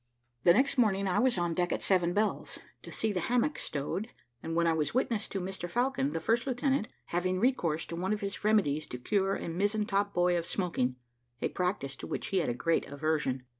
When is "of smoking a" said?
10.39-11.49